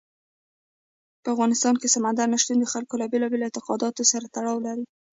[1.23, 4.85] په افغانستان کې سمندر نه شتون د خلکو له بېلابېلو اعتقاداتو سره تړاو لري.